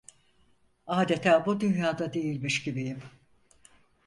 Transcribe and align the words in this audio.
Adeta 0.87 1.45
bu 1.45 1.59
dünyada 1.59 2.13
değilmiş 2.13 2.63
gibiyim… 2.63 2.99